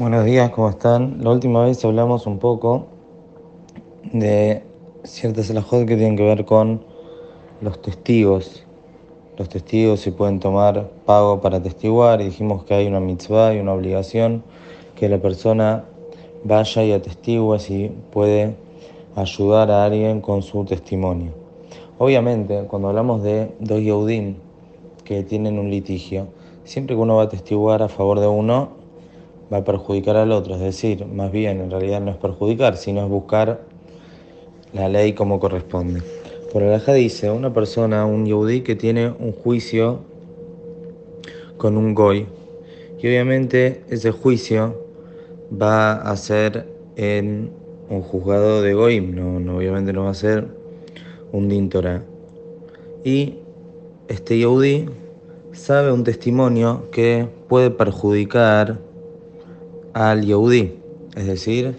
Buenos 0.00 0.24
días, 0.24 0.48
¿cómo 0.48 0.70
están? 0.70 1.22
La 1.22 1.28
última 1.28 1.62
vez 1.62 1.84
hablamos 1.84 2.26
un 2.26 2.38
poco 2.38 2.86
de 4.14 4.62
ciertas 5.04 5.50
alajot 5.50 5.80
que 5.80 5.94
tienen 5.94 6.16
que 6.16 6.22
ver 6.22 6.46
con 6.46 6.82
los 7.60 7.82
testigos. 7.82 8.64
Los 9.36 9.50
testigos 9.50 10.00
si 10.00 10.10
pueden 10.10 10.40
tomar 10.40 10.88
pago 11.04 11.42
para 11.42 11.62
testiguar 11.62 12.22
y 12.22 12.24
dijimos 12.24 12.64
que 12.64 12.72
hay 12.72 12.86
una 12.86 12.98
mitzvah 12.98 13.52
y 13.52 13.58
una 13.58 13.74
obligación 13.74 14.42
que 14.96 15.10
la 15.10 15.18
persona 15.18 15.84
vaya 16.44 16.82
y 16.82 16.92
atestigue 16.92 17.58
si 17.58 17.92
puede 18.10 18.56
ayudar 19.16 19.70
a 19.70 19.84
alguien 19.84 20.22
con 20.22 20.40
su 20.40 20.64
testimonio. 20.64 21.32
Obviamente, 21.98 22.64
cuando 22.68 22.88
hablamos 22.88 23.22
de 23.22 23.54
dos 23.60 23.82
Yehudim 23.82 24.36
que 25.04 25.24
tienen 25.24 25.58
un 25.58 25.68
litigio, 25.68 26.28
siempre 26.64 26.96
que 26.96 27.02
uno 27.02 27.16
va 27.16 27.24
a 27.24 27.28
testiguar 27.28 27.82
a 27.82 27.88
favor 27.88 28.18
de 28.18 28.28
uno, 28.28 28.79
va 29.52 29.58
a 29.58 29.64
perjudicar 29.64 30.16
al 30.16 30.32
otro. 30.32 30.54
Es 30.54 30.60
decir, 30.60 31.06
más 31.06 31.32
bien 31.32 31.60
en 31.60 31.70
realidad 31.70 32.00
no 32.00 32.10
es 32.10 32.16
perjudicar, 32.16 32.76
sino 32.76 33.02
es 33.02 33.08
buscar 33.08 33.62
la 34.72 34.88
ley 34.88 35.12
como 35.12 35.40
corresponde. 35.40 36.02
Por 36.52 36.62
el 36.62 36.80
dice, 36.94 37.30
una 37.30 37.52
persona, 37.52 38.06
un 38.06 38.26
yehudí 38.26 38.62
que 38.62 38.74
tiene 38.74 39.08
un 39.08 39.32
juicio 39.32 40.00
con 41.56 41.76
un 41.76 41.94
goy, 41.94 42.26
y 42.98 43.06
obviamente 43.06 43.82
ese 43.88 44.10
juicio 44.10 44.76
va 45.50 45.92
a 45.92 46.16
ser 46.16 46.66
en 46.96 47.50
un 47.88 48.02
juzgado 48.02 48.62
de 48.62 48.74
goim, 48.74 49.14
no, 49.14 49.56
obviamente 49.56 49.92
no 49.92 50.04
va 50.04 50.10
a 50.10 50.14
ser 50.14 50.48
un 51.32 51.48
dintora. 51.48 52.02
Y 53.04 53.36
este 54.08 54.38
yehudí 54.38 54.86
sabe 55.52 55.92
un 55.92 56.04
testimonio 56.04 56.90
que 56.90 57.28
puede 57.48 57.70
perjudicar 57.70 58.78
al 59.92 60.24
Yehudi, 60.24 60.74
es 61.16 61.26
decir, 61.26 61.74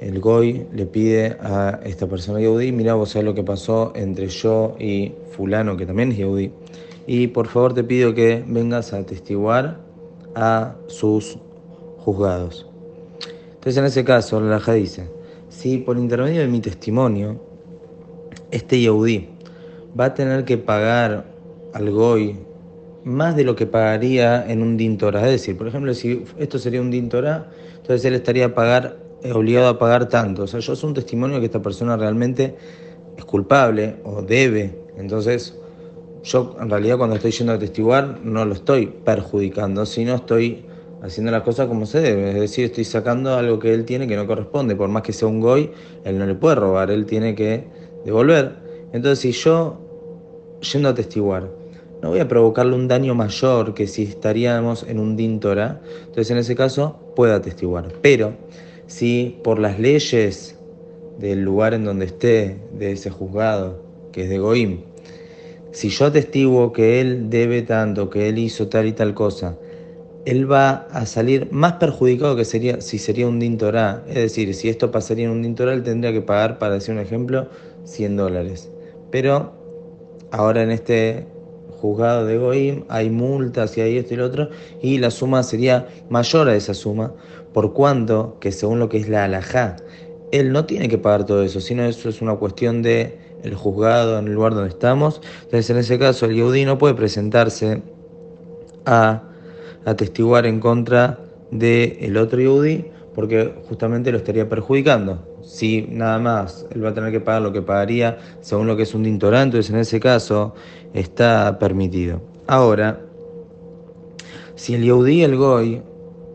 el 0.00 0.20
Goy 0.20 0.66
le 0.72 0.86
pide 0.86 1.36
a 1.40 1.80
esta 1.84 2.06
persona 2.06 2.40
Yehudi, 2.40 2.72
mira 2.72 2.94
vos 2.94 3.10
sabés 3.10 3.24
lo 3.24 3.34
que 3.34 3.42
pasó 3.42 3.92
entre 3.94 4.28
yo 4.28 4.76
y 4.78 5.12
fulano, 5.32 5.76
que 5.76 5.86
también 5.86 6.12
es 6.12 6.18
Yehudi, 6.18 6.50
y 7.06 7.28
por 7.28 7.48
favor 7.48 7.74
te 7.74 7.84
pido 7.84 8.14
que 8.14 8.44
vengas 8.46 8.92
a 8.92 8.98
atestiguar 8.98 9.80
a 10.34 10.76
sus 10.86 11.38
juzgados. 11.98 12.66
Entonces 13.54 13.76
en 13.76 13.84
ese 13.86 14.04
caso, 14.04 14.40
la 14.40 14.50
Laja 14.50 14.74
dice, 14.74 15.08
si 15.48 15.78
por 15.78 15.96
intermedio 15.96 16.40
de 16.40 16.48
mi 16.48 16.60
testimonio, 16.60 17.40
este 18.50 18.80
Yehudi 18.80 19.28
va 19.98 20.06
a 20.06 20.14
tener 20.14 20.44
que 20.44 20.58
pagar 20.58 21.24
al 21.72 21.90
Goy 21.90 22.36
más 23.04 23.36
de 23.36 23.44
lo 23.44 23.54
que 23.54 23.66
pagaría 23.66 24.44
en 24.50 24.62
un 24.62 24.76
dintora. 24.76 25.20
Es 25.24 25.30
decir, 25.30 25.56
por 25.56 25.68
ejemplo, 25.68 25.92
si 25.94 26.24
esto 26.38 26.58
sería 26.58 26.80
un 26.80 26.90
dintora, 26.90 27.50
entonces 27.76 28.04
él 28.04 28.14
estaría 28.14 28.54
pagar, 28.54 28.96
eh, 29.22 29.32
obligado 29.32 29.68
a 29.68 29.78
pagar 29.78 30.08
tanto. 30.08 30.44
O 30.44 30.46
sea, 30.46 30.60
yo 30.60 30.74
soy 30.74 30.88
un 30.88 30.94
testimonio 30.94 31.38
que 31.38 31.46
esta 31.46 31.62
persona 31.62 31.96
realmente 31.96 32.56
es 33.16 33.24
culpable 33.24 33.96
o 34.04 34.22
debe. 34.22 34.78
Entonces, 34.96 35.54
yo 36.22 36.56
en 36.60 36.70
realidad 36.70 36.96
cuando 36.96 37.16
estoy 37.16 37.32
yendo 37.32 37.52
a 37.52 37.58
testiguar 37.58 38.20
no 38.24 38.44
lo 38.46 38.54
estoy 38.54 38.86
perjudicando, 38.86 39.84
sino 39.84 40.14
estoy 40.14 40.64
haciendo 41.02 41.30
las 41.30 41.42
cosas 41.42 41.68
como 41.68 41.84
se 41.84 42.00
debe. 42.00 42.30
Es 42.30 42.40
decir, 42.40 42.64
estoy 42.64 42.84
sacando 42.84 43.34
algo 43.34 43.58
que 43.58 43.74
él 43.74 43.84
tiene 43.84 44.06
que 44.06 44.16
no 44.16 44.26
corresponde. 44.26 44.74
Por 44.74 44.88
más 44.88 45.02
que 45.02 45.12
sea 45.12 45.28
un 45.28 45.40
goy, 45.40 45.70
él 46.04 46.18
no 46.18 46.24
le 46.24 46.34
puede 46.34 46.54
robar, 46.54 46.90
él 46.90 47.04
tiene 47.04 47.34
que 47.34 47.66
devolver. 48.06 48.56
Entonces, 48.92 49.18
si 49.18 49.32
yo 49.32 49.80
yendo 50.72 50.88
a 50.88 50.94
testiguar, 50.94 51.50
no 52.04 52.10
voy 52.10 52.20
a 52.20 52.28
provocarle 52.28 52.74
un 52.74 52.86
daño 52.86 53.14
mayor 53.14 53.72
que 53.72 53.86
si 53.86 54.02
estaríamos 54.02 54.82
en 54.86 54.98
un 54.98 55.16
dintora, 55.16 55.80
entonces 56.00 56.30
en 56.32 56.36
ese 56.36 56.54
caso 56.54 57.00
puede 57.16 57.32
atestiguar. 57.32 57.94
Pero 58.02 58.34
si 58.86 59.38
por 59.42 59.58
las 59.58 59.80
leyes 59.80 60.54
del 61.18 61.40
lugar 61.40 61.72
en 61.72 61.86
donde 61.86 62.04
esté, 62.04 62.58
de 62.74 62.92
ese 62.92 63.08
juzgado, 63.08 63.82
que 64.12 64.24
es 64.24 64.28
de 64.28 64.38
Goim, 64.38 64.80
si 65.70 65.88
yo 65.88 66.04
atestiguo 66.04 66.74
que 66.74 67.00
él 67.00 67.30
debe 67.30 67.62
tanto, 67.62 68.10
que 68.10 68.28
él 68.28 68.36
hizo 68.36 68.68
tal 68.68 68.86
y 68.86 68.92
tal 68.92 69.14
cosa, 69.14 69.56
él 70.26 70.50
va 70.52 70.86
a 70.90 71.06
salir 71.06 71.48
más 71.52 71.72
perjudicado 71.74 72.36
que 72.36 72.44
sería 72.44 72.82
si 72.82 72.98
sería 72.98 73.26
un 73.26 73.40
dintorá. 73.40 74.04
Es 74.08 74.16
decir, 74.16 74.52
si 74.52 74.68
esto 74.68 74.90
pasaría 74.90 75.24
en 75.24 75.30
un 75.30 75.40
dintorá, 75.40 75.72
él 75.72 75.82
tendría 75.82 76.12
que 76.12 76.20
pagar, 76.20 76.58
para 76.58 76.74
decir 76.74 76.94
un 76.94 77.00
ejemplo, 77.00 77.48
100 77.84 78.14
dólares. 78.14 78.70
Pero 79.10 79.54
ahora 80.32 80.62
en 80.62 80.70
este 80.70 81.32
juzgado 81.84 82.24
de 82.24 82.38
Goim, 82.38 82.84
hay 82.88 83.10
multas 83.10 83.76
y 83.76 83.82
hay 83.82 83.98
esto 83.98 84.14
y 84.14 84.16
lo 84.16 84.24
otro, 84.24 84.48
y 84.80 84.96
la 84.96 85.10
suma 85.10 85.42
sería 85.42 85.86
mayor 86.08 86.48
a 86.48 86.56
esa 86.56 86.72
suma, 86.72 87.12
por 87.52 87.74
cuanto 87.74 88.38
que 88.40 88.52
según 88.52 88.78
lo 88.78 88.88
que 88.88 88.96
es 88.96 89.06
la 89.10 89.24
alajá, 89.24 89.76
él 90.32 90.50
no 90.50 90.64
tiene 90.64 90.88
que 90.88 90.96
pagar 90.96 91.26
todo 91.26 91.42
eso, 91.42 91.60
sino 91.60 91.84
eso 91.84 92.08
es 92.08 92.22
una 92.22 92.36
cuestión 92.36 92.80
de 92.80 93.18
el 93.42 93.54
juzgado 93.54 94.18
en 94.18 94.28
el 94.28 94.32
lugar 94.32 94.54
donde 94.54 94.70
estamos. 94.70 95.20
Entonces, 95.42 95.68
en 95.68 95.76
ese 95.76 95.98
caso, 95.98 96.24
el 96.24 96.34
Yehudi 96.34 96.64
no 96.64 96.78
puede 96.78 96.94
presentarse 96.94 97.82
a 98.86 99.22
atestiguar 99.84 100.46
en 100.46 100.60
contra 100.60 101.18
del 101.50 101.98
el 102.00 102.16
otro 102.16 102.40
Yehudi 102.40 102.86
porque 103.14 103.54
justamente 103.68 104.10
lo 104.10 104.18
estaría 104.18 104.48
perjudicando. 104.48 105.38
Si 105.42 105.82
nada 105.90 106.18
más 106.18 106.66
él 106.74 106.84
va 106.84 106.90
a 106.90 106.94
tener 106.94 107.12
que 107.12 107.20
pagar 107.20 107.42
lo 107.42 107.52
que 107.52 107.62
pagaría 107.62 108.18
según 108.40 108.66
lo 108.66 108.76
que 108.76 108.82
es 108.82 108.94
un 108.94 109.04
dintorante, 109.04 109.56
entonces 109.56 109.72
en 109.72 109.80
ese 109.80 110.00
caso 110.00 110.54
está 110.92 111.58
permitido. 111.58 112.20
Ahora, 112.46 113.00
si 114.56 114.74
el 114.74 114.82
Yehudi 114.82 115.20
y 115.20 115.22
el 115.22 115.36
Goy, 115.36 115.82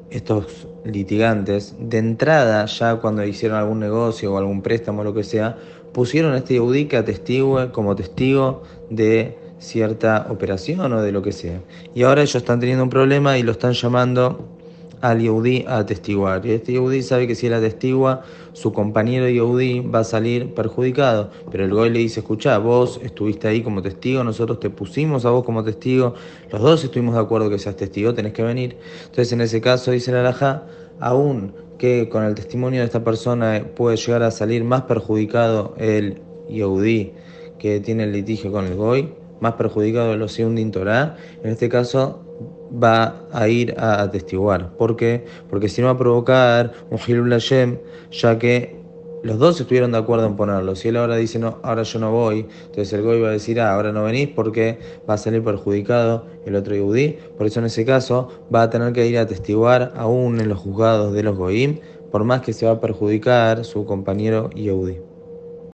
estos 0.09 0.67
litigantes, 0.85 1.75
de 1.79 1.97
entrada 1.97 2.65
ya 2.65 2.95
cuando 2.95 3.25
hicieron 3.25 3.57
algún 3.57 3.79
negocio 3.79 4.33
o 4.33 4.37
algún 4.37 4.61
préstamo 4.61 5.01
o 5.01 5.03
lo 5.03 5.13
que 5.13 5.23
sea, 5.23 5.57
pusieron 5.93 6.33
a 6.33 6.37
este 6.37 6.55
Yehudi 6.55 6.85
que 6.85 6.97
atestigue 6.97 7.71
como 7.71 7.95
testigo 7.95 8.63
de 8.89 9.37
cierta 9.59 10.27
operación 10.29 10.93
o 10.93 11.01
de 11.01 11.11
lo 11.11 11.21
que 11.21 11.31
sea. 11.31 11.61
Y 11.93 12.03
ahora 12.03 12.21
ellos 12.21 12.35
están 12.35 12.59
teniendo 12.59 12.83
un 12.83 12.89
problema 12.89 13.37
y 13.37 13.43
lo 13.43 13.51
están 13.51 13.73
llamando 13.73 14.58
al 15.01 15.21
Yehudi 15.21 15.65
a 15.67 15.79
atestiguar. 15.79 16.45
Y 16.45 16.51
este 16.51 16.73
Yehudi 16.73 17.01
sabe 17.01 17.27
que 17.27 17.35
si 17.35 17.47
él 17.47 17.53
atestigua, 17.53 18.23
su 18.53 18.73
compañero 18.73 19.29
Yehudi 19.29 19.81
va 19.81 19.99
a 19.99 20.03
salir 20.03 20.53
perjudicado. 20.53 21.31
Pero 21.51 21.65
el 21.65 21.73
Goy 21.73 21.89
le 21.89 21.99
dice, 21.99 22.19
escucha, 22.21 22.57
vos 22.57 22.99
estuviste 23.03 23.47
ahí 23.47 23.61
como 23.61 23.81
testigo, 23.81 24.23
nosotros 24.23 24.59
te 24.59 24.69
pusimos 24.69 25.25
a 25.25 25.31
vos 25.31 25.43
como 25.43 25.63
testigo, 25.63 26.13
los 26.51 26.61
dos 26.61 26.83
estuvimos 26.83 27.15
de 27.15 27.21
acuerdo 27.21 27.49
que 27.49 27.59
seas 27.59 27.75
testigo, 27.75 28.13
tenés 28.13 28.33
que 28.33 28.43
venir. 28.43 28.77
Entonces 29.01 29.31
en 29.31 29.41
ese 29.41 29.61
caso 29.61 29.91
dice 29.91 30.11
la 30.11 30.21
Alajá, 30.21 30.63
aún 30.99 31.53
que 31.77 32.09
con 32.09 32.23
el 32.23 32.35
testimonio 32.35 32.81
de 32.81 32.85
esta 32.85 33.03
persona 33.03 33.65
puede 33.75 33.95
llegar 33.95 34.23
a 34.23 34.31
salir 34.31 34.63
más 34.63 34.83
perjudicado 34.83 35.75
el 35.77 36.21
Yehudi 36.49 37.13
que 37.57 37.79
tiene 37.79 38.03
el 38.03 38.11
litigio 38.11 38.51
con 38.51 38.65
el 38.65 38.75
Goy, 38.75 39.13
más 39.39 39.53
perjudicado 39.53 40.11
de 40.11 40.17
los 40.17 40.37
un 40.39 40.71
Torah, 40.71 41.15
en 41.43 41.51
este 41.51 41.69
caso 41.69 42.23
va 42.71 43.27
a 43.31 43.47
ir 43.47 43.75
a 43.77 44.01
atestiguar. 44.01 44.75
¿Por 44.77 44.95
qué? 44.95 45.25
Porque 45.49 45.69
si 45.69 45.81
no 45.81 45.87
va 45.87 45.93
a 45.93 45.97
provocar 45.97 46.73
un 46.89 46.99
Hilul 47.05 47.31
Hashem, 47.31 47.77
ya 48.11 48.37
que 48.37 48.79
los 49.23 49.37
dos 49.37 49.59
estuvieron 49.59 49.91
de 49.91 49.97
acuerdo 49.97 50.25
en 50.25 50.35
ponerlo. 50.35 50.75
Si 50.75 50.87
él 50.87 50.97
ahora 50.97 51.15
dice, 51.15 51.39
no, 51.39 51.59
ahora 51.63 51.83
yo 51.83 51.99
no 51.99 52.11
voy, 52.11 52.45
entonces 52.65 52.93
el 52.93 53.01
Goy 53.01 53.21
va 53.21 53.29
a 53.29 53.31
decir, 53.31 53.59
ah, 53.59 53.73
ahora 53.73 53.91
no 53.91 54.03
venís 54.03 54.29
porque 54.29 54.79
va 55.09 55.15
a 55.15 55.17
salir 55.17 55.43
perjudicado 55.43 56.25
el 56.45 56.55
otro 56.55 56.73
Yehudí. 56.73 57.17
Por 57.37 57.47
eso 57.47 57.59
en 57.59 57.65
ese 57.65 57.85
caso 57.85 58.29
va 58.53 58.63
a 58.63 58.69
tener 58.69 58.93
que 58.93 59.07
ir 59.07 59.17
a 59.17 59.21
atestiguar 59.21 59.93
aún 59.95 60.39
en 60.39 60.49
los 60.49 60.59
juzgados 60.59 61.13
de 61.13 61.23
los 61.23 61.37
Goyim, 61.37 61.79
por 62.11 62.23
más 62.23 62.41
que 62.41 62.53
se 62.53 62.65
va 62.65 62.73
a 62.73 62.79
perjudicar 62.79 63.65
su 63.65 63.85
compañero 63.85 64.49
Yehudí. 64.51 65.08